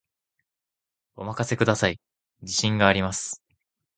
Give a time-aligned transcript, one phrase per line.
[1.15, 1.99] お任せください、
[2.41, 3.43] 自信があります